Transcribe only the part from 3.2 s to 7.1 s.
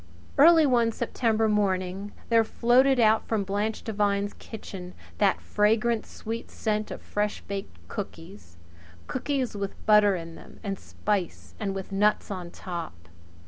from Blanche Devine's kitchen that clean, fragrant, sweet scent of